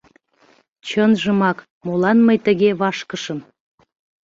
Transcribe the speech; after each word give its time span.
Чынжымак, 0.87 1.57
молан 1.85 2.17
мый 2.27 2.37
тыге 2.45 2.69
вашкышым? 2.81 3.39